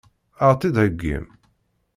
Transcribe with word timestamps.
Ad 0.47 0.49
ɣ-tt-id-heggim? 0.53 1.25